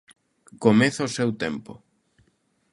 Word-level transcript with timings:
Comeza 0.63 1.07
o 1.07 1.13
seu 1.17 1.29
tempo. 1.43 1.71